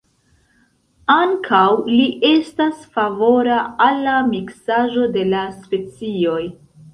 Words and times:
Ankaŭ 1.15 1.67
li 1.91 2.07
estas 2.29 2.79
favora 2.95 3.59
al 3.89 4.01
la 4.07 4.17
miksaĵo 4.33 5.05
de 5.19 5.27
la 5.35 5.45
specioj. 5.61 6.41